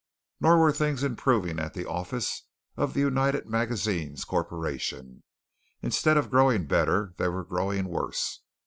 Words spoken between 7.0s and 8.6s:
they were growing worse.